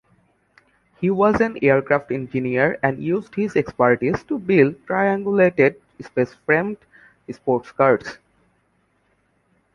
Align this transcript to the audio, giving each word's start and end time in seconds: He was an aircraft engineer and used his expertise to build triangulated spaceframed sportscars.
He 0.99 1.11
was 1.11 1.39
an 1.41 1.59
aircraft 1.61 2.09
engineer 2.09 2.79
and 2.81 2.97
used 3.03 3.35
his 3.35 3.55
expertise 3.55 4.23
to 4.23 4.39
build 4.39 4.83
triangulated 4.87 5.75
spaceframed 6.01 6.77
sportscars. 7.29 8.17